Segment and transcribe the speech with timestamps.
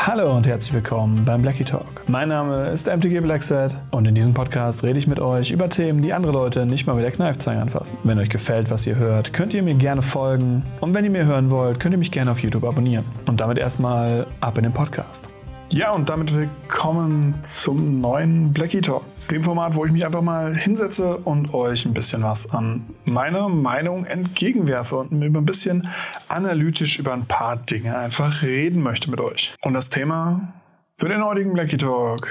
[0.00, 2.08] Hallo und herzlich willkommen beim Blackie Talk.
[2.08, 6.02] Mein Name ist MTG Blackset und in diesem Podcast rede ich mit euch über Themen,
[6.02, 7.98] die andere Leute nicht mal mit der Kneifzange anfassen.
[8.04, 11.26] Wenn euch gefällt, was ihr hört, könnt ihr mir gerne folgen und wenn ihr mir
[11.26, 13.04] hören wollt, könnt ihr mich gerne auf YouTube abonnieren.
[13.26, 15.28] Und damit erstmal ab in den Podcast.
[15.70, 19.02] Ja, und damit willkommen zum neuen Blackie Talk.
[19.30, 23.50] Dem Format, wo ich mich einfach mal hinsetze und euch ein bisschen was an meiner
[23.50, 25.86] Meinung entgegenwerfe und über ein bisschen
[26.28, 29.52] analytisch über ein paar Dinge einfach reden möchte mit euch.
[29.60, 30.54] Und das Thema
[30.96, 32.28] für den heutigen Blackie Talk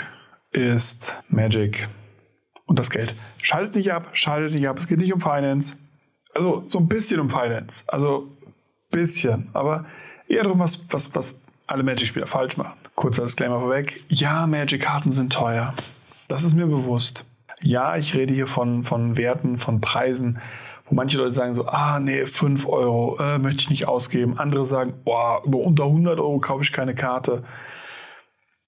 [0.52, 1.88] ist Magic
[2.66, 3.16] und das Geld.
[3.44, 4.80] Schaltet nicht ab, schaltet nicht ab.
[4.80, 5.76] Es geht nicht um Finance.
[6.34, 7.84] Also so ein bisschen um Finance.
[7.88, 8.28] Also
[8.90, 9.50] bisschen.
[9.54, 9.86] Aber
[10.28, 11.36] eher darum, was, was, was
[11.68, 12.78] alle Magic-Spieler falsch machen.
[12.96, 14.04] Kurzer Disclaimer vorweg.
[14.10, 15.76] Ja, Magic-Karten sind teuer.
[16.28, 17.26] Das ist mir bewusst.
[17.62, 20.40] Ja, ich rede hier von, von Werten, von Preisen,
[20.86, 24.38] wo manche Leute sagen so, ah nee, 5 Euro äh, möchte ich nicht ausgeben.
[24.38, 27.44] Andere sagen, boah, über unter 100 Euro kaufe ich keine Karte.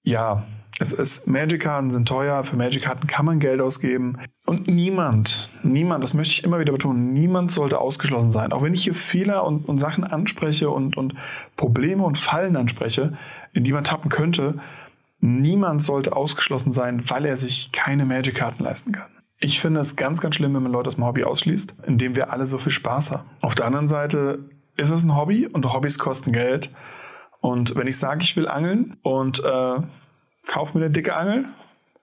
[0.02, 0.44] Ja,
[0.78, 4.16] es ist, Magic-Karten sind teuer, für Magic-Karten kann man Geld ausgeben.
[4.46, 8.52] Und niemand, niemand, das möchte ich immer wieder betonen, niemand sollte ausgeschlossen sein.
[8.52, 11.14] Auch wenn ich hier Fehler und, und Sachen anspreche und, und
[11.56, 13.18] Probleme und Fallen anspreche,
[13.52, 14.58] in die man tappen könnte,
[15.20, 19.10] niemand sollte ausgeschlossen sein, weil er sich keine Magic-Karten leisten kann.
[19.38, 22.32] Ich finde es ganz, ganz schlimm, wenn man Leute aus dem Hobby ausschließt, indem wir
[22.32, 23.30] alle so viel Spaß haben.
[23.40, 24.40] Auf der anderen Seite
[24.76, 26.70] ist es ein Hobby und Hobbys kosten Geld.
[27.40, 29.76] Und wenn ich sage, ich will angeln und äh,
[30.46, 31.46] kaufe mir eine dicke Angel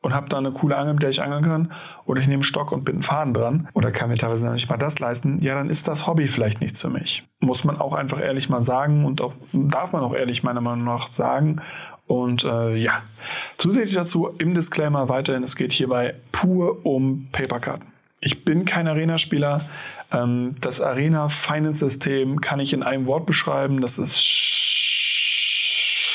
[0.01, 1.71] und habe da eine coole Angel, mit der ich angeln kann,
[2.05, 4.69] oder ich nehme einen Stock und bin einen Faden dran, oder kann mir teilweise nicht
[4.69, 7.27] mal das leisten, ja, dann ist das Hobby vielleicht nichts für mich.
[7.39, 10.85] Muss man auch einfach ehrlich mal sagen und auch, darf man auch ehrlich meiner Meinung
[10.85, 11.61] nach sagen.
[12.07, 13.03] Und äh, ja,
[13.57, 17.87] zusätzlich dazu im Disclaimer weiterhin, es geht hierbei pur um Paperkarten.
[18.21, 19.69] Ich bin kein Arena-Spieler.
[20.11, 23.81] Ähm, das Arena-Finance-System kann ich in einem Wort beschreiben.
[23.81, 24.17] Das ist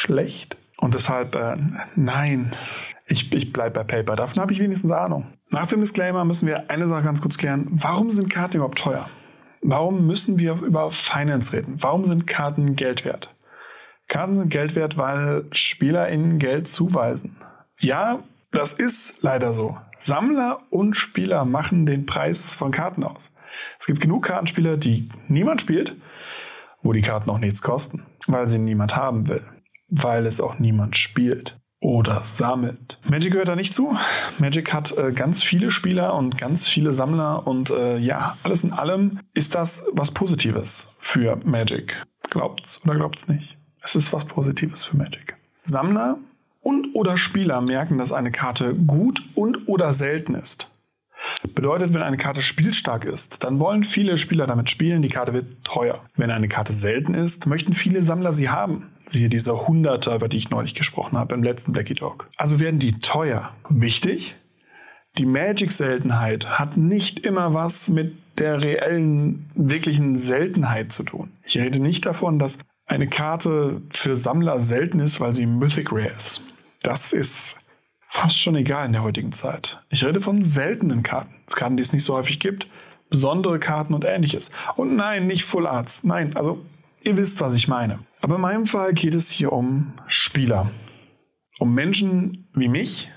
[0.01, 0.57] schlecht.
[0.79, 1.57] Und deshalb, äh,
[1.95, 2.57] nein,
[3.07, 4.17] ich, ich bleibe bei Paper.
[4.17, 5.27] Davon habe ich wenigstens Ahnung.
[5.51, 7.69] Nach dem Disclaimer müssen wir eine Sache ganz kurz klären.
[7.71, 9.09] Warum sind Karten überhaupt teuer?
[9.61, 11.77] Warum müssen wir über Finance reden?
[11.81, 13.29] Warum sind Karten Geld wert?
[14.13, 17.37] Karten sind Geld wert, weil SpielerInnen Geld zuweisen.
[17.81, 19.77] Ja, das ist leider so.
[19.99, 23.33] Sammler und Spieler machen den Preis von Karten aus.
[23.79, 25.97] Es gibt genug Kartenspieler, die niemand spielt,
[26.83, 29.43] wo die Karten auch nichts kosten, weil sie niemand haben will
[29.93, 32.99] weil es auch niemand spielt oder sammelt.
[33.05, 33.97] Magic gehört da nicht zu.
[34.39, 38.73] Magic hat äh, ganz viele Spieler und ganz viele Sammler und äh, ja, alles in
[38.73, 42.01] allem ist das was Positives für Magic.
[42.31, 43.59] Glaubt's oder glaubt's nicht?
[43.83, 45.35] Es ist was Positives für Magic.
[45.63, 46.19] Sammler
[46.61, 50.69] und oder Spieler merken, dass eine Karte gut und oder selten ist.
[51.55, 55.65] Bedeutet, wenn eine Karte spielstark ist, dann wollen viele Spieler damit spielen, die Karte wird
[55.65, 56.05] teuer.
[56.17, 58.89] Wenn eine Karte selten ist, möchten viele Sammler sie haben.
[59.09, 62.29] Siehe diese Hunderter, über die ich neulich gesprochen habe im letzten Blackie Talk.
[62.37, 63.51] Also werden die teuer.
[63.69, 64.37] Wichtig,
[65.19, 71.33] die Magic-Seltenheit hat nicht immer was mit der reellen, wirklichen Seltenheit zu tun.
[71.45, 76.13] Ich rede nicht davon, dass eine Karte für Sammler selten ist, weil sie Mythic Rare
[76.17, 76.43] ist.
[76.83, 77.57] Das ist
[78.09, 79.81] fast schon egal in der heutigen Zeit.
[79.89, 81.35] Ich rede von seltenen Karten.
[81.47, 82.67] Karten, die es nicht so häufig gibt.
[83.09, 84.51] Besondere Karten und ähnliches.
[84.77, 86.05] Und nein, nicht Full Arts.
[86.05, 86.65] Nein, also
[87.03, 88.01] ihr wisst, was ich meine.
[88.21, 90.71] Aber in meinem Fall geht es hier um Spieler.
[91.59, 93.09] Um Menschen wie mich,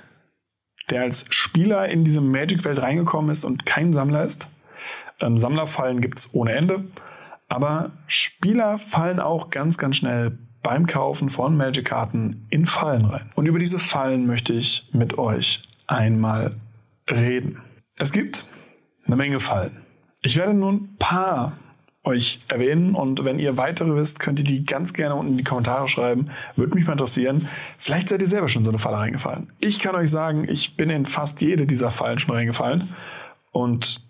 [0.89, 4.47] der als Spieler in diese Magic-Welt reingekommen ist und kein Sammler ist.
[5.19, 6.85] Ähm, Sammlerfallen gibt es ohne Ende.
[7.55, 13.31] Aber Spieler fallen auch ganz, ganz schnell beim Kaufen von Magic-Karten in Fallen rein.
[13.35, 16.57] Und über diese Fallen möchte ich mit euch einmal
[17.09, 17.61] reden.
[17.95, 18.45] Es gibt
[19.05, 19.77] eine Menge Fallen.
[20.21, 21.53] Ich werde nur ein paar
[22.03, 25.45] euch erwähnen und wenn ihr weitere wisst, könnt ihr die ganz gerne unten in die
[25.45, 26.31] Kommentare schreiben.
[26.57, 27.47] Würde mich mal interessieren.
[27.77, 29.53] Vielleicht seid ihr selber schon so eine Falle reingefallen.
[29.61, 32.93] Ich kann euch sagen, ich bin in fast jede dieser Fallen schon reingefallen
[33.53, 34.05] und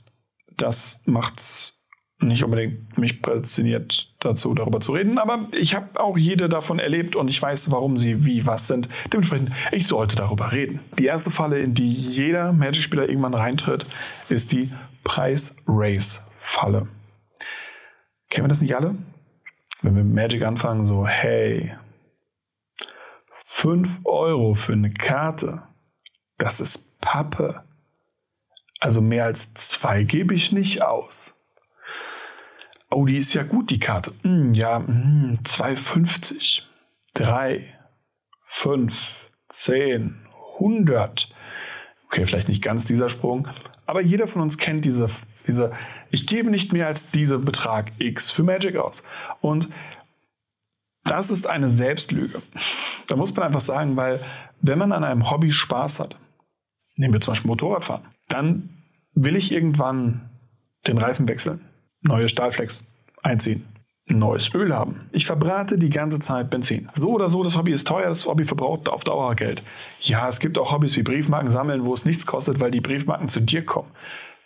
[0.58, 1.75] das macht's
[2.20, 7.16] nicht unbedingt mich prädestiniert dazu, darüber zu reden, aber ich habe auch jede davon erlebt
[7.16, 8.88] und ich weiß, warum sie wie was sind.
[9.12, 10.80] Dementsprechend, ich sollte darüber reden.
[10.98, 13.86] Die erste Falle, in die jeder Magic-Spieler irgendwann reintritt,
[14.30, 14.72] ist die
[15.04, 16.88] Preis-Race-Falle.
[18.30, 18.96] Kennen wir das nicht alle?
[19.82, 21.76] Wenn wir mit Magic anfangen, so, hey,
[23.34, 25.64] 5 Euro für eine Karte,
[26.38, 27.64] das ist Pappe.
[28.80, 31.35] Also mehr als zwei gebe ich nicht aus.
[32.90, 34.14] Oh, die ist ja gut, die Karte.
[34.22, 36.62] Hm, ja, hm, 2,50.
[37.16, 37.74] 3,
[38.46, 38.94] 5,
[39.50, 40.28] 10,
[40.60, 41.34] 100.
[42.08, 43.48] Okay, vielleicht nicht ganz dieser Sprung,
[43.86, 45.10] aber jeder von uns kennt diese,
[45.48, 45.72] diese
[46.12, 49.04] ich gebe nicht mehr als diesen Betrag X für Magic aus.
[49.42, 49.70] Und
[51.04, 52.42] das ist eine Selbstlüge.
[53.08, 54.24] Da muss man einfach sagen, weil
[54.62, 56.18] wenn man an einem Hobby Spaß hat,
[56.96, 58.70] nehmen wir zum Beispiel Motorradfahren, dann
[59.14, 60.30] will ich irgendwann
[60.88, 61.62] den Reifen wechseln,
[62.08, 62.84] neue Stahlflex
[63.24, 63.66] einziehen,
[64.08, 65.10] neues Öl haben.
[65.12, 66.90] Ich verbrate die ganze Zeit Benzin.
[66.96, 69.64] So oder so, das Hobby ist teuer, das Hobby verbraucht auf Dauer Geld.
[70.02, 73.30] Ja, es gibt auch Hobbys wie Briefmarken sammeln, wo es nichts kostet, weil die Briefmarken
[73.30, 73.92] zu dir kommen.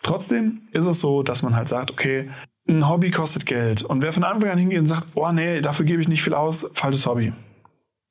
[0.01, 2.29] Trotzdem ist es so, dass man halt sagt, okay,
[2.67, 3.81] ein Hobby kostet Geld.
[3.83, 6.33] Und wer von Anfang an hingeht und sagt, oh nee, dafür gebe ich nicht viel
[6.33, 7.33] aus, falsches Hobby.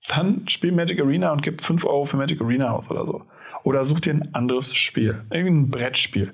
[0.08, 3.22] Dann spiel Magic Arena und gib 5 Euro für Magic Arena aus oder so.
[3.62, 5.22] Oder such dir ein anderes Spiel.
[5.30, 6.32] Irgendein Brettspiel.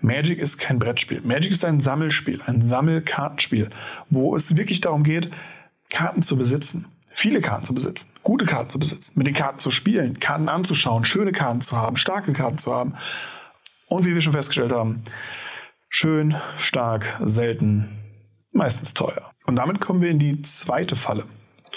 [0.00, 1.20] Magic ist kein Brettspiel.
[1.22, 3.70] Magic ist ein Sammelspiel, ein Sammelkartenspiel,
[4.10, 5.30] wo es wirklich darum geht,
[5.90, 6.86] Karten zu besitzen.
[7.10, 11.04] Viele Karten zu besitzen, gute Karten zu besitzen, mit den Karten zu spielen, Karten anzuschauen,
[11.04, 12.94] schöne Karten zu haben, starke Karten zu haben.
[13.88, 15.02] Und wie wir schon festgestellt haben,
[15.88, 17.88] schön, stark, selten,
[18.52, 19.32] meistens teuer.
[19.46, 21.24] Und damit kommen wir in die zweite Falle.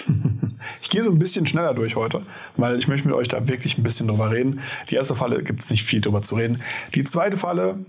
[0.81, 2.23] Ich gehe so ein bisschen schneller durch heute,
[2.55, 4.61] weil ich möchte mit euch da wirklich ein bisschen drüber reden.
[4.89, 6.61] Die erste Falle gibt es nicht viel drüber zu reden.
[6.93, 7.85] Die zweite Falle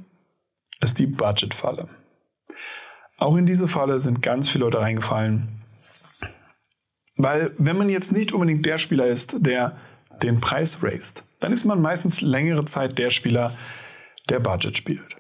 [0.82, 1.88] ist die Budget-Falle.
[3.18, 5.62] Auch in diese Falle sind ganz viele Leute reingefallen.
[7.16, 9.76] Weil wenn man jetzt nicht unbedingt der Spieler ist, der
[10.22, 13.56] den Preis raised, dann ist man meistens längere Zeit der Spieler,
[14.28, 15.16] der Budget spielt.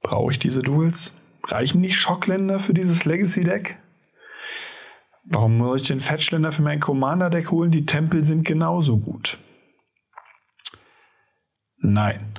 [0.00, 1.12] Brauche ich diese Duels?
[1.44, 3.76] Reichen nicht Schockländer für dieses Legacy-Deck?
[5.24, 7.70] Warum muss ich den Fetchländer für mein Commander-Deck holen?
[7.70, 9.38] Die Tempel sind genauso gut.
[11.78, 12.38] Nein.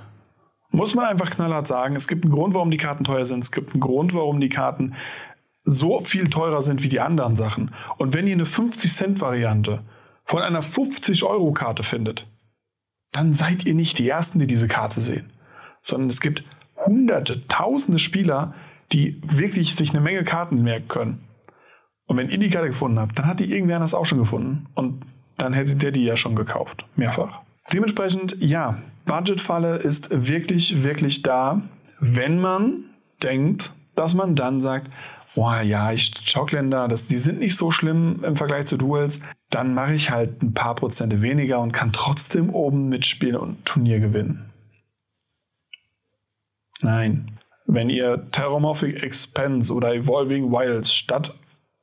[0.74, 3.44] Muss man einfach knallhart sagen, es gibt einen Grund, warum die Karten teuer sind.
[3.44, 4.96] Es gibt einen Grund, warum die Karten
[5.64, 7.76] so viel teurer sind wie die anderen Sachen.
[7.98, 9.84] Und wenn ihr eine 50-Cent-Variante
[10.26, 12.28] von einer 50-Euro-Karte findet,
[13.12, 15.32] dann seid ihr nicht die Ersten, die diese Karte sehen.
[15.84, 16.44] Sondern es gibt
[16.84, 18.56] hunderte, tausende Spieler,
[18.92, 21.28] die wirklich sich eine Menge Karten merken können.
[22.08, 24.66] Und wenn ihr die Karte gefunden habt, dann hat die irgendwer anders auch schon gefunden.
[24.74, 25.06] Und
[25.38, 26.84] dann hättet ihr die ja schon gekauft.
[26.96, 27.42] Mehrfach.
[27.72, 31.62] Dementsprechend, ja, Budgetfalle ist wirklich, wirklich da,
[32.00, 32.86] wenn man
[33.22, 34.90] denkt, dass man dann sagt,
[35.36, 39.20] boah, ja, ich Schockländer, das, die sind nicht so schlimm im Vergleich zu Duels,
[39.50, 44.00] dann mache ich halt ein paar Prozente weniger und kann trotzdem oben mitspielen und Turnier
[44.00, 44.52] gewinnen.
[46.82, 47.40] Nein.
[47.66, 51.34] Wenn ihr Terramorphic Expense oder Evolving Wilds statt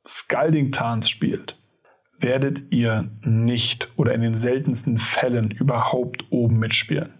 [0.07, 1.57] Scalding Tarns spielt,
[2.21, 7.13] werdet ihr nicht oder in den seltensten Fällen überhaupt oben mitspielen.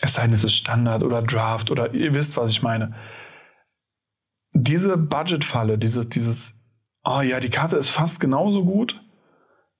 [0.00, 2.94] Es sei denn, es ist Standard oder Draft oder ihr wisst, was ich meine.
[4.52, 6.52] Diese Budgetfalle, dieses, dieses,
[7.04, 9.00] oh ja, die Karte ist fast genauso gut,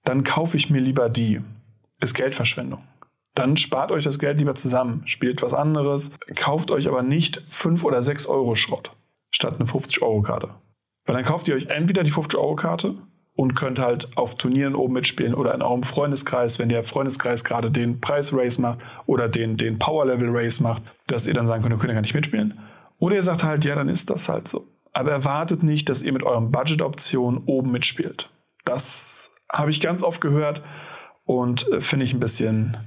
[0.04, 1.42] dann kaufe ich mir lieber die,
[2.00, 2.82] ist Geldverschwendung
[3.36, 7.84] dann spart euch das Geld lieber zusammen, spielt was anderes, kauft euch aber nicht 5
[7.84, 8.90] oder 6 Euro Schrott
[9.30, 10.54] statt eine 50 Euro Karte.
[11.06, 12.96] Weil dann kauft ihr euch entweder die 50 Euro Karte
[13.34, 17.70] und könnt halt auf Turnieren oben mitspielen oder in eurem Freundeskreis, wenn der Freundeskreis gerade
[17.70, 21.62] den Preis Race macht oder den, den Power Level Race macht, dass ihr dann sagen
[21.62, 22.58] könnt, ihr könnt gar nicht mitspielen.
[22.98, 24.66] Oder ihr sagt halt, ja, dann ist das halt so.
[24.92, 28.30] Aber erwartet nicht, dass ihr mit euren Budget-Optionen oben mitspielt.
[28.64, 30.62] Das habe ich ganz oft gehört
[31.24, 32.78] und äh, finde ich ein bisschen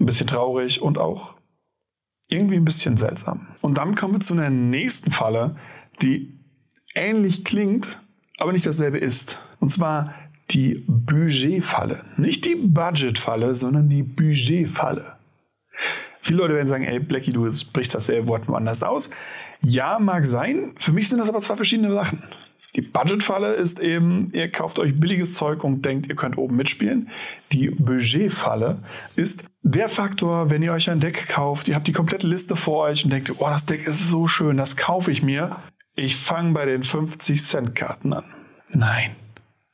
[0.00, 1.34] ein bisschen traurig und auch
[2.28, 3.48] irgendwie ein bisschen seltsam.
[3.60, 5.56] Und dann kommen wir zu einer nächsten Falle,
[6.00, 6.39] die
[6.94, 8.00] ähnlich klingt,
[8.38, 9.38] aber nicht dasselbe ist.
[9.58, 10.14] Und zwar
[10.50, 12.04] die Budgetfalle.
[12.16, 15.16] Nicht die Budgetfalle, sondern die Budgetfalle.
[16.20, 19.10] Viele Leute werden sagen, ey, Blackie, du sprichst dasselbe Wort nur anders aus.
[19.62, 20.72] Ja, mag sein.
[20.76, 22.22] Für mich sind das aber zwei verschiedene Sachen.
[22.76, 27.10] Die Budgetfalle ist eben, ihr kauft euch billiges Zeug und denkt, ihr könnt oben mitspielen.
[27.52, 28.84] Die Budgetfalle
[29.16, 32.84] ist der Faktor, wenn ihr euch ein Deck kauft, ihr habt die komplette Liste vor
[32.84, 35.56] euch und denkt, oh, das Deck ist so schön, das kaufe ich mir.
[36.00, 38.24] Ich fange bei den 50 Cent Karten an.
[38.70, 39.16] Nein,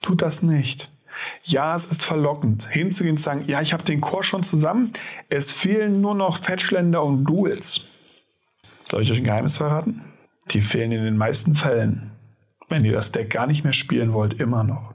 [0.03, 0.91] tut das nicht.
[1.45, 4.93] Ja, es ist verlockend, hinzugehen und zu sagen, ja, ich habe den Chor schon zusammen,
[5.29, 7.81] es fehlen nur noch Fetchländer und Duels.
[8.91, 10.03] Soll ich euch ein Geheimnis verraten?
[10.51, 12.17] Die fehlen in den meisten Fällen
[12.69, 14.95] wenn ihr das Deck gar nicht mehr spielen wollt, immer noch.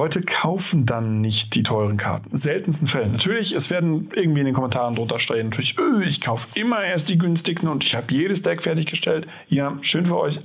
[0.00, 2.34] Leute kaufen dann nicht die teuren Karten.
[2.34, 3.12] Seltensten Fällen.
[3.12, 7.10] Natürlich, es werden irgendwie in den Kommentaren drunter stehen, natürlich, öh, ich kaufe immer erst
[7.10, 9.28] die günstigsten und ich habe jedes Deck fertiggestellt.
[9.48, 10.40] Ja, schön für euch.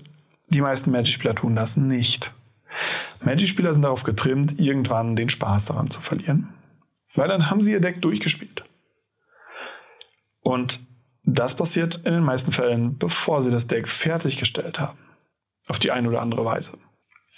[0.49, 2.33] Die meisten Magic-Spieler tun das nicht.
[3.23, 6.53] Magic-Spieler sind darauf getrimmt, irgendwann den Spaß daran zu verlieren.
[7.13, 8.65] Weil dann haben sie ihr Deck durchgespielt.
[10.41, 10.81] Und
[11.23, 14.99] das passiert in den meisten Fällen, bevor sie das Deck fertiggestellt haben.
[15.69, 16.71] Auf die eine oder andere Weise.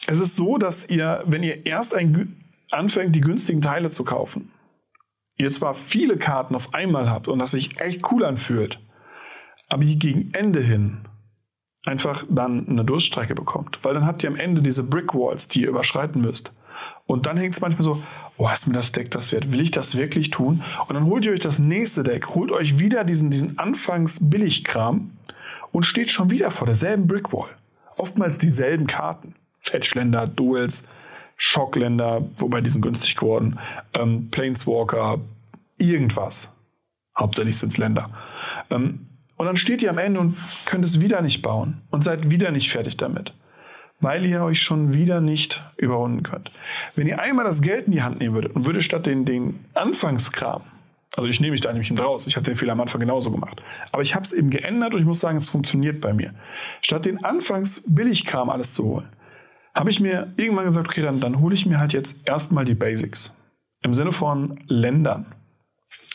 [0.06, 4.52] Es ist so, dass ihr, wenn ihr erst ein, anfängt, die günstigen Teile zu kaufen,
[5.38, 8.80] ihr zwar viele Karten auf einmal habt und das sich echt cool anfühlt,
[9.70, 11.08] aber ihr gegen Ende hin
[11.86, 13.80] einfach dann eine Durststrecke bekommt.
[13.84, 16.52] Weil dann habt ihr am Ende diese Brick Walls, die ihr überschreiten müsst.
[17.06, 18.04] Und dann hängt es manchmal so,
[18.38, 19.52] oh, ist mir das Deck das wert?
[19.52, 20.64] Will ich das wirklich tun?
[20.88, 25.12] Und dann holt ihr euch das nächste Deck, holt euch wieder diesen, diesen Anfangs-Billigkram
[25.72, 27.50] und steht schon wieder vor derselben Brickwall.
[27.96, 29.36] Oftmals dieselben Karten.
[29.70, 30.84] Fetchländer, Duels,
[31.38, 33.60] Schockländer, wobei die sind günstig geworden,
[33.94, 35.20] ähm, Planeswalker,
[35.78, 36.50] irgendwas.
[37.18, 38.10] Hauptsächlich sind es Länder.
[38.70, 39.08] Ähm,
[39.38, 42.52] und dann steht ihr am Ende und könnt es wieder nicht bauen und seid wieder
[42.52, 43.34] nicht fertig damit
[44.00, 46.52] weil ihr euch schon wieder nicht überrunden könnt.
[46.96, 49.66] Wenn ihr einmal das Geld in die Hand nehmen würdet und würdet statt den, den
[49.74, 50.62] Anfangskram,
[51.16, 53.32] also ich nehme mich da nämlich mit raus, ich habe den Fehler am Anfang genauso
[53.32, 56.34] gemacht, aber ich habe es eben geändert und ich muss sagen, es funktioniert bei mir.
[56.82, 59.08] Statt den Anfangs Billigkram alles zu holen,
[59.78, 62.74] habe ich mir irgendwann gesagt, okay, dann, dann hole ich mir halt jetzt erstmal die
[62.74, 63.34] Basics.
[63.84, 65.36] Im Sinne von Ländern.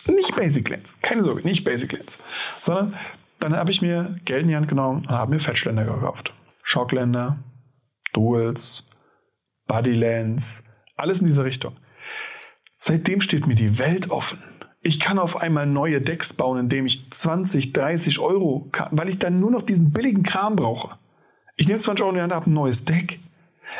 [0.06, 2.18] Nicht Basic Lands, keine Sorge, nicht Basic Lands,
[2.62, 2.96] sondern
[3.38, 6.34] dann habe ich mir Geld in die Hand genommen und habe mir Fetchländer gekauft.
[6.64, 7.38] Schockländer,
[8.12, 8.88] Duels,
[9.68, 10.62] Bodylands,
[10.96, 11.76] alles in diese Richtung.
[12.78, 14.42] Seitdem steht mir die Welt offen.
[14.80, 19.38] Ich kann auf einmal neue Decks bauen, indem ich 20, 30 Euro, weil ich dann
[19.38, 20.98] nur noch diesen billigen Kram brauche.
[21.54, 23.20] Ich nehme 20 Euro in die Hand, habe ein neues Deck.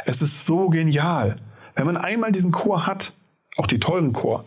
[0.04, 1.36] Es ist so genial.
[1.74, 3.12] Wenn man einmal diesen Core hat,
[3.56, 4.44] auch die teuren Core,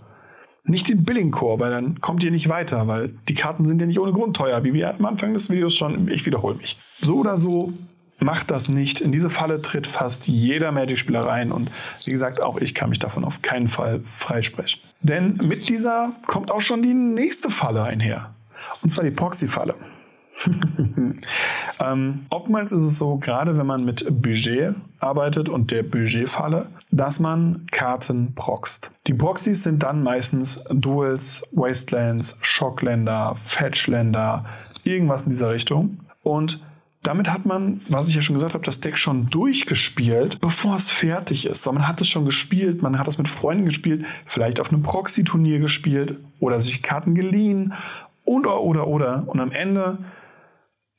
[0.64, 3.86] nicht den billigen Core, weil dann kommt ihr nicht weiter, weil die Karten sind ja
[3.86, 6.78] nicht ohne Grund teuer, wie wir am Anfang des Videos schon, ich wiederhole mich.
[7.02, 7.74] So oder so
[8.20, 9.02] Macht das nicht.
[9.02, 11.70] In diese Falle tritt fast jeder Magic-Spieler rein und
[12.06, 14.80] wie gesagt, auch ich kann mich davon auf keinen Fall freisprechen.
[15.02, 18.34] Denn mit dieser kommt auch schon die nächste Falle einher.
[18.82, 19.76] Und zwar die Proxy-Falle.
[21.80, 27.20] ähm, oftmals ist es so, gerade wenn man mit Budget arbeitet und der Budgetfalle, dass
[27.20, 28.92] man Karten proxt.
[29.08, 34.46] Die Proxys sind dann meistens Duels, Wastelands, Schockländer, Fetchländer,
[34.84, 36.00] irgendwas in dieser Richtung.
[36.24, 36.60] Und
[37.04, 40.92] damit hat man, was ich ja schon gesagt habe, das Deck schon durchgespielt, bevor es
[40.92, 41.66] fertig ist.
[41.68, 45.60] Man hat es schon gespielt, man hat es mit Freunden gespielt, vielleicht auf einem Proxy-Turnier
[45.60, 47.74] gespielt oder sich Karten geliehen
[48.24, 49.24] oder, oder, oder.
[49.28, 50.00] Und am Ende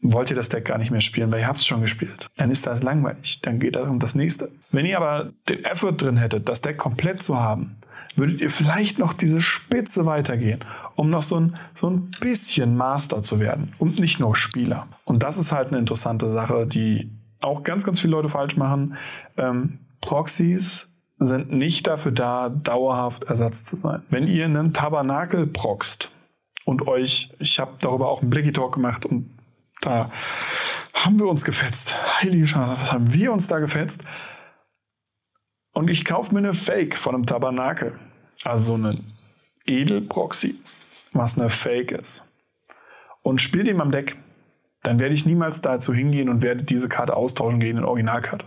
[0.01, 2.29] wollt ihr das Deck gar nicht mehr spielen, weil ihr habt es schon gespielt.
[2.37, 3.41] Dann ist das langweilig.
[3.43, 4.51] Dann geht es um das nächste.
[4.71, 7.77] Wenn ihr aber den Effort drin hättet, das Deck komplett zu haben,
[8.15, 10.61] würdet ihr vielleicht noch diese Spitze weitergehen,
[10.95, 14.89] um noch so ein, so ein bisschen Master zu werden und nicht nur Spieler.
[15.05, 17.11] Und das ist halt eine interessante Sache, die
[17.41, 18.97] auch ganz, ganz viele Leute falsch machen.
[19.37, 20.89] Ähm, Proxys
[21.19, 24.03] sind nicht dafür da, dauerhaft Ersatz zu sein.
[24.11, 26.11] Wenn ihr einen Tabernakel proxt
[26.65, 29.31] und euch, ich habe darüber auch einen Blicky Talk gemacht und
[29.87, 30.11] da
[30.93, 31.95] haben wir uns gefetzt.
[32.21, 34.03] Heilige Schade, was haben wir uns da gefetzt?
[35.73, 37.99] Und ich kaufe mir eine Fake von einem Tabernakel.
[38.45, 38.91] Also so eine
[39.67, 40.57] Edelproxy,
[41.13, 42.25] was eine Fake ist.
[43.23, 44.17] Und spiele die am Deck.
[44.83, 48.47] Dann werde ich niemals dazu hingehen und werde diese Karte austauschen gegen eine Originalkarte.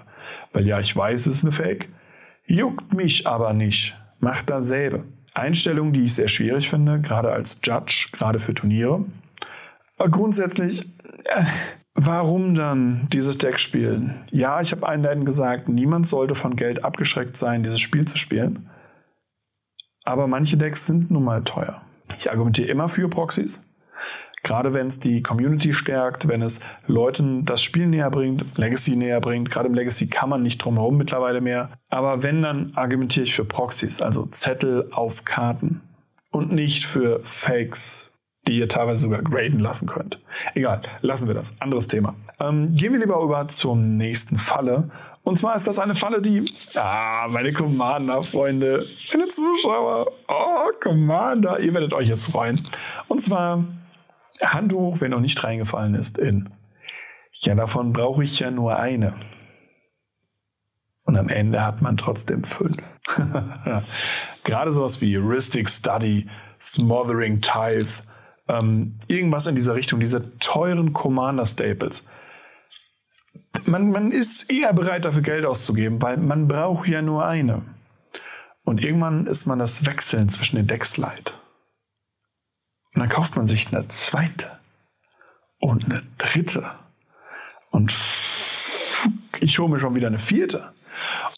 [0.53, 1.89] Weil ja, ich weiß, es ist eine Fake.
[2.46, 3.96] Juckt mich aber nicht.
[4.19, 5.05] Macht dasselbe.
[5.34, 9.05] Einstellung, die ich sehr schwierig finde, gerade als Judge, gerade für Turniere.
[9.98, 10.86] Aber grundsätzlich, äh,
[11.94, 14.24] Warum dann dieses Deck spielen?
[14.32, 18.70] Ja, ich habe einleitend gesagt, niemand sollte von Geld abgeschreckt sein, dieses Spiel zu spielen.
[20.06, 21.82] Aber manche Decks sind nun mal teuer.
[22.18, 23.62] Ich argumentiere immer für Proxys.
[24.44, 29.20] Gerade wenn es die Community stärkt, wenn es Leuten das Spiel näher bringt, Legacy näher
[29.20, 29.52] bringt.
[29.52, 31.72] Gerade im Legacy kann man nicht drumherum mittlerweile mehr.
[31.90, 35.82] Aber wenn, dann argumentiere ich für Proxys, also Zettel auf Karten.
[36.32, 38.09] Und nicht für Fakes,
[38.50, 40.20] die ihr teilweise sogar graden lassen könnt.
[40.56, 41.53] Egal, lassen wir das.
[41.62, 42.15] Anderes Thema.
[42.39, 44.89] Ähm, gehen wir lieber über zur nächsten Falle.
[45.24, 51.74] Und zwar ist das eine Falle, die, ah, meine Commander-Freunde, meine Zuschauer, oh, Commander, ihr
[51.74, 52.60] werdet euch jetzt freuen.
[53.08, 53.65] Und zwar
[54.41, 56.50] Hand hoch, wer noch nicht reingefallen ist in,
[57.41, 59.13] ja, davon brauche ich ja nur eine.
[61.03, 62.77] Und am Ende hat man trotzdem fünf.
[64.44, 66.27] Gerade sowas wie Heuristic Study,
[66.60, 67.89] Smothering Tithe,
[68.50, 72.03] ähm, irgendwas in dieser Richtung, diese teuren Commander-Staples.
[73.65, 77.62] Man, man ist eher bereit, dafür Geld auszugeben, weil man braucht ja nur eine.
[78.63, 81.34] Und irgendwann ist man das Wechseln zwischen den Decks leid.
[82.94, 84.60] Und dann kauft man sich eine zweite
[85.60, 86.72] und eine dritte.
[87.70, 87.94] Und
[89.39, 90.74] ich hole mir schon wieder eine vierte.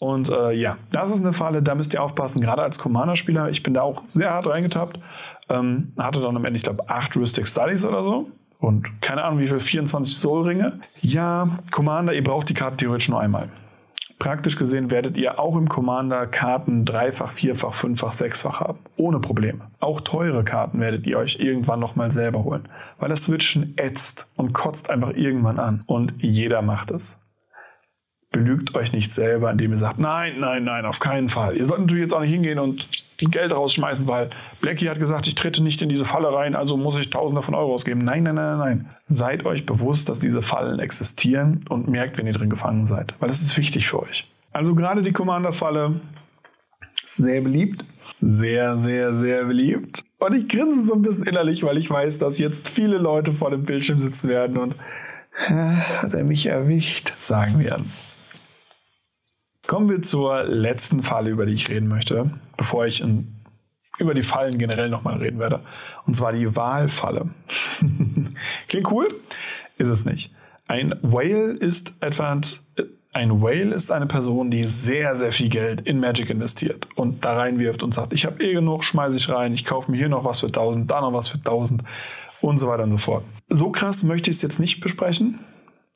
[0.01, 3.51] Und äh, ja, das ist eine Falle, da müsst ihr aufpassen, gerade als Commander-Spieler.
[3.51, 4.99] Ich bin da auch sehr hart reingetappt.
[5.47, 8.31] Ähm, hatte dann am Ende, ich glaube, acht Heuristic Studies oder so.
[8.57, 10.79] Und keine Ahnung, wie viel, 24 Soul-Ringe.
[11.01, 13.49] Ja, Commander, ihr braucht die Karte theoretisch nur einmal.
[14.17, 18.79] Praktisch gesehen werdet ihr auch im Commander Karten dreifach, vierfach, fünffach, sechsfach haben.
[18.97, 19.67] Ohne Probleme.
[19.79, 22.67] Auch teure Karten werdet ihr euch irgendwann nochmal selber holen.
[22.97, 25.83] Weil das Switchen ätzt und kotzt einfach irgendwann an.
[25.85, 27.20] Und jeder macht es
[28.31, 31.57] belügt euch nicht selber, indem ihr sagt, nein, nein, nein, auf keinen Fall.
[31.57, 34.29] Ihr sollt natürlich jetzt auch nicht hingehen und Geld rausschmeißen, weil
[34.61, 37.53] Blackie hat gesagt, ich trete nicht in diese Falle rein, also muss ich Tausende von
[37.53, 38.03] Euro ausgeben.
[38.03, 38.89] Nein, nein, nein, nein.
[39.07, 43.27] Seid euch bewusst, dass diese Fallen existieren und merkt, wenn ihr drin gefangen seid, weil
[43.27, 44.27] das ist wichtig für euch.
[44.53, 45.99] Also gerade die Commander-Falle,
[47.07, 47.83] sehr beliebt.
[48.21, 50.03] Sehr, sehr, sehr beliebt.
[50.19, 53.49] Und ich grinse so ein bisschen innerlich, weil ich weiß, dass jetzt viele Leute vor
[53.49, 54.75] dem Bildschirm sitzen werden und
[55.47, 57.91] hat er mich erwischt, sagen werden.
[59.71, 63.37] Kommen wir zur letzten Falle, über die ich reden möchte, bevor ich in,
[63.99, 65.61] über die Fallen generell nochmal reden werde.
[66.05, 67.29] Und zwar die Wahlfalle.
[68.67, 69.07] Klingt cool?
[69.77, 70.29] Ist es nicht.
[70.67, 72.59] Ein Whale ist etwas,
[73.13, 77.37] ein Whale ist eine Person, die sehr, sehr viel Geld in Magic investiert und da
[77.37, 80.25] reinwirft und sagt, ich habe eh genug, schmeiße ich rein, ich kaufe mir hier noch
[80.25, 81.81] was für 1000, da noch was für 1000
[82.41, 83.23] und so weiter und so fort.
[83.47, 85.39] So krass möchte ich es jetzt nicht besprechen.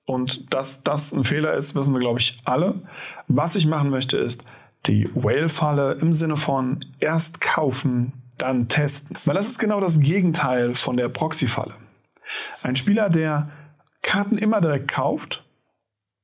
[0.05, 2.81] Und dass das ein Fehler ist, wissen wir, glaube ich, alle.
[3.27, 4.43] Was ich machen möchte, ist
[4.85, 9.17] die Whale-Falle im Sinne von erst kaufen, dann testen.
[9.25, 11.74] Weil das ist genau das Gegenteil von der Proxy-Falle.
[12.62, 13.50] Ein Spieler, der
[14.03, 15.43] Karten immer direkt kauft,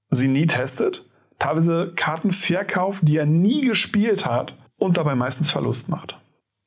[0.09, 1.03] sie nie testet,
[1.39, 6.17] teilweise Karten verkauft, die er nie gespielt hat und dabei meistens Verlust macht.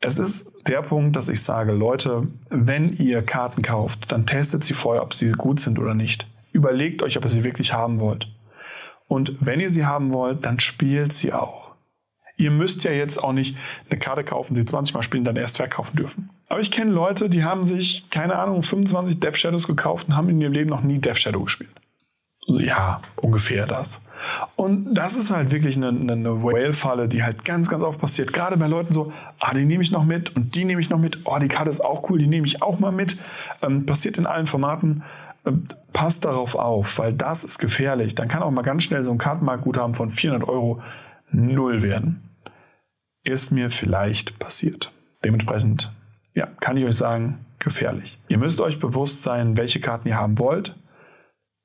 [0.01, 4.75] Es ist der Punkt, dass ich sage, Leute, wenn ihr Karten kauft, dann testet sie
[4.75, 8.27] vorher, ob sie gut sind oder nicht überlegt euch, ob ihr sie wirklich haben wollt.
[9.09, 11.75] Und wenn ihr sie haben wollt, dann spielt sie auch.
[12.37, 13.57] Ihr müsst ja jetzt auch nicht
[13.89, 16.31] eine Karte kaufen, die 20 Mal spielen, dann erst verkaufen dürfen.
[16.49, 20.29] Aber ich kenne Leute, die haben sich, keine Ahnung, 25 Death Shadows gekauft und haben
[20.31, 21.71] in ihrem Leben noch nie Death Shadow gespielt.
[22.47, 24.01] Ja, ungefähr das.
[24.57, 28.33] Und das ist halt wirklich eine, eine Whale-Falle, die halt ganz, ganz oft passiert.
[28.33, 30.99] Gerade bei Leuten so, ah, die nehme ich noch mit und die nehme ich noch
[30.99, 31.19] mit.
[31.25, 33.17] Oh, die Karte ist auch cool, die nehme ich auch mal mit.
[33.63, 35.03] Ähm, passiert in allen Formaten
[35.93, 38.15] passt darauf auf, weil das ist gefährlich.
[38.15, 40.83] Dann kann auch mal ganz schnell so ein Kartenmarktguthaben von 400 Euro
[41.31, 42.29] null werden.
[43.23, 44.93] Ist mir vielleicht passiert.
[45.25, 45.91] Dementsprechend,
[46.35, 48.19] ja, kann ich euch sagen, gefährlich.
[48.29, 50.77] Ihr müsst euch bewusst sein, welche Karten ihr haben wollt.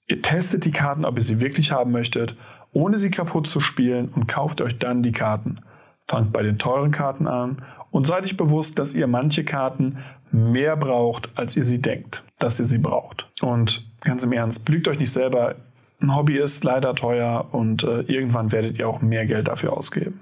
[0.08, 2.36] Ihr testet die Karten, ob ihr sie wirklich haben möchtet,
[2.72, 5.60] ohne sie kaputt zu spielen und kauft euch dann die Karten.
[6.08, 7.62] Fangt bei den teuren Karten an
[7.92, 9.98] und seid euch bewusst, dass ihr manche Karten
[10.32, 13.28] mehr braucht, als ihr sie denkt, dass ihr sie braucht.
[13.42, 15.56] Und ganz im Ernst, belügt euch nicht selber.
[16.02, 20.22] Ein Hobby ist leider teuer und äh, irgendwann werdet ihr auch mehr Geld dafür ausgeben.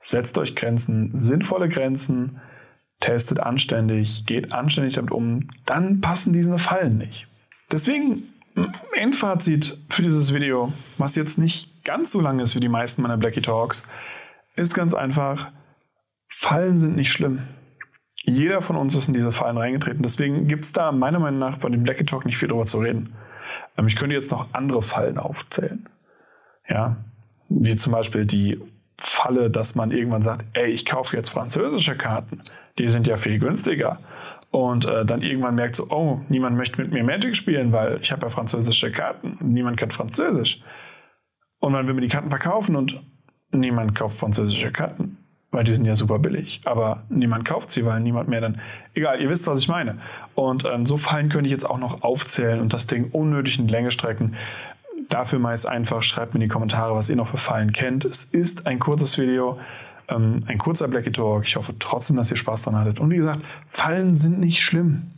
[0.00, 2.40] Setzt euch Grenzen, sinnvolle Grenzen,
[3.00, 7.28] testet anständig, geht anständig damit um, dann passen diese Fallen nicht.
[7.70, 8.24] Deswegen
[8.94, 13.16] Endfazit für dieses Video, was jetzt nicht ganz so lang ist wie die meisten meiner
[13.16, 13.82] Blackie Talks,
[14.56, 15.52] ist ganz einfach,
[16.28, 17.42] Fallen sind nicht schlimm.
[18.28, 20.02] Jeder von uns ist in diese Fallen reingetreten.
[20.02, 22.78] Deswegen gibt es da meiner Meinung nach von dem Black Talk nicht viel drüber zu
[22.78, 23.14] reden.
[23.76, 25.88] Ähm, ich könnte jetzt noch andere Fallen aufzählen.
[26.68, 26.98] Ja,
[27.48, 28.60] wie zum Beispiel die
[28.98, 32.42] Falle, dass man irgendwann sagt, ey, ich kaufe jetzt französische Karten.
[32.78, 34.00] Die sind ja viel günstiger.
[34.50, 38.12] Und äh, dann irgendwann merkt so, oh, niemand möchte mit mir Magic spielen, weil ich
[38.12, 39.38] habe ja französische Karten.
[39.40, 40.60] Niemand kennt Französisch.
[41.60, 43.00] Und dann will man die Karten verkaufen und
[43.52, 45.18] niemand kauft französische Karten
[45.50, 46.60] weil die sind ja super billig.
[46.64, 48.60] Aber niemand kauft sie, weil niemand mehr dann.
[48.94, 49.98] Egal, ihr wisst, was ich meine.
[50.34, 53.66] Und ähm, so Fallen könnte ich jetzt auch noch aufzählen und das Ding unnötig in
[53.66, 54.36] die Länge strecken.
[55.08, 58.04] Dafür meist einfach, schreibt mir in die Kommentare, was ihr noch für Fallen kennt.
[58.04, 59.58] Es ist ein kurzes Video,
[60.08, 61.46] ähm, ein kurzer Blackie Talk.
[61.46, 63.00] Ich hoffe trotzdem, dass ihr Spaß dran hattet.
[63.00, 65.12] Und wie gesagt, Fallen sind nicht schlimm.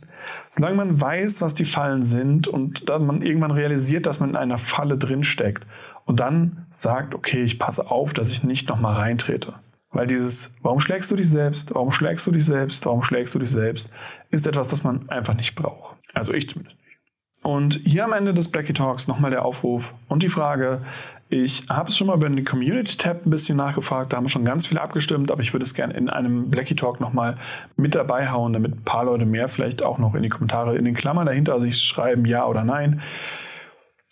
[0.51, 4.35] Solange man weiß, was die Fallen sind und dann man irgendwann realisiert, dass man in
[4.37, 5.65] einer Falle drinsteckt
[6.05, 9.55] und dann sagt, okay, ich passe auf, dass ich nicht nochmal reintrete
[9.91, 13.39] weil dieses, warum schlägst du dich selbst, warum schlägst du dich selbst, warum schlägst du
[13.39, 13.89] dich selbst,
[14.29, 15.97] ist etwas, das man einfach nicht braucht.
[16.13, 16.99] Also ich zumindest nicht.
[17.43, 20.85] Und hier am Ende des Blackie Talks nochmal der Aufruf und die Frage,
[21.29, 24.67] ich habe es schon mal über den Community-Tab ein bisschen nachgefragt, da haben schon ganz
[24.67, 27.37] viele abgestimmt, aber ich würde es gerne in einem Blackie Talk nochmal
[27.77, 30.85] mit dabei hauen, damit ein paar Leute mehr vielleicht auch noch in die Kommentare in
[30.85, 33.01] den Klammern dahinter sich schreiben, ja oder nein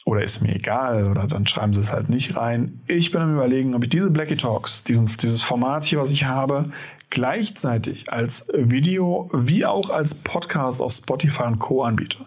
[0.10, 2.82] oder ist mir egal oder dann schreiben sie es halt nicht rein.
[2.88, 6.24] Ich bin am überlegen, ob ich diese Blackie Talks, diesen, dieses Format hier, was ich
[6.24, 6.72] habe,
[7.12, 11.84] gleichzeitig als Video wie auch als Podcast auf Spotify und Co.
[11.84, 12.17] anbiete.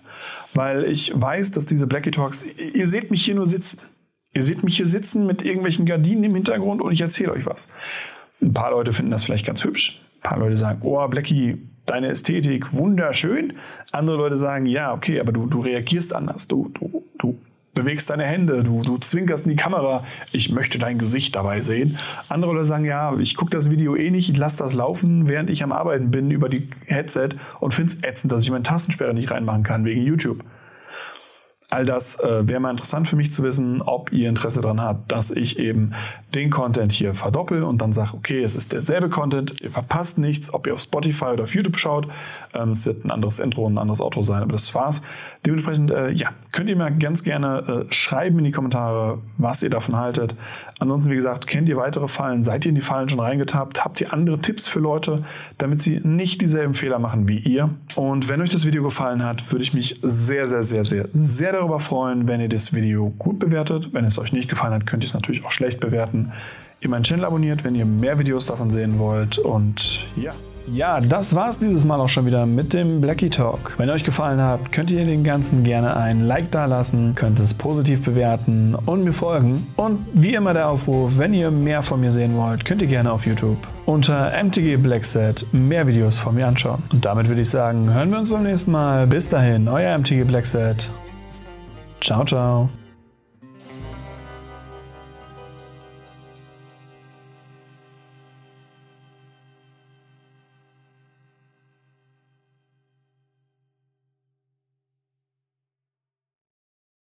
[0.55, 3.81] Weil ich weiß, dass diese Blackie Talks, ihr seht mich hier nur sitzen.
[4.33, 7.67] Ihr seht mich hier sitzen mit irgendwelchen Gardinen im Hintergrund und ich erzähle euch was.
[8.41, 10.01] Ein paar Leute finden das vielleicht ganz hübsch.
[10.19, 13.55] Ein paar Leute sagen, oh, Blackie, deine Ästhetik, wunderschön.
[13.91, 16.47] Andere Leute sagen, ja, okay, aber du, du reagierst anders.
[16.47, 17.39] Du, du, du
[17.75, 21.99] bewegst deine Hände, du, du zwinkerst in die Kamera, ich möchte dein Gesicht dabei sehen.
[22.29, 25.51] Andere Leute sagen, ja, ich gucke das Video eh nicht, ich lasse das laufen, während
[25.51, 27.31] ich am Arbeiten bin über die Headset
[27.61, 30.45] und finde es ätzend, dass ich meine Tastensperre nicht reinmachen kann wegen YouTube.
[31.73, 35.11] All das äh, wäre mal interessant für mich zu wissen, ob ihr Interesse daran habt,
[35.11, 35.95] dass ich eben
[36.35, 40.53] den Content hier verdoppel und dann sage, okay, es ist derselbe Content, ihr verpasst nichts,
[40.53, 42.09] ob ihr auf Spotify oder auf YouTube schaut.
[42.53, 45.01] Ähm, es wird ein anderes Intro und ein anderes Outro sein, aber das war's.
[45.47, 49.71] Dementsprechend, äh, ja, könnt ihr mir ganz gerne äh, schreiben in die Kommentare, was ihr
[49.71, 50.35] davon haltet.
[50.83, 52.43] Ansonsten, wie gesagt, kennt ihr weitere Fallen?
[52.43, 53.85] Seid ihr in die Fallen schon reingetappt?
[53.85, 55.25] Habt ihr andere Tipps für Leute,
[55.57, 57.71] damit sie nicht dieselben Fehler machen wie ihr?
[57.95, 61.53] Und wenn euch das Video gefallen hat, würde ich mich sehr, sehr, sehr, sehr, sehr
[61.53, 63.91] darüber freuen, wenn ihr das Video gut bewertet.
[63.93, 66.33] Wenn es euch nicht gefallen hat, könnt ihr es natürlich auch schlecht bewerten.
[66.81, 69.39] Ihr meinen Channel abonniert, wenn ihr mehr Videos davon sehen wollt.
[69.39, 70.33] Und ja.
[70.67, 73.75] Ja, das war's dieses Mal auch schon wieder mit dem Blackie Talk.
[73.79, 77.53] Wenn euch gefallen hat, könnt ihr den Ganzen gerne ein Like da lassen, könnt es
[77.53, 79.67] positiv bewerten und mir folgen.
[79.77, 83.13] Und wie immer der Aufruf, wenn ihr mehr von mir sehen wollt, könnt ihr gerne
[83.13, 86.83] auf YouTube unter MTG Blackset mehr Videos von mir anschauen.
[86.93, 89.07] Und damit würde ich sagen, hören wir uns beim nächsten Mal.
[89.07, 90.89] Bis dahin, euer MTG Blackset.
[92.01, 92.82] Ciao, ciao.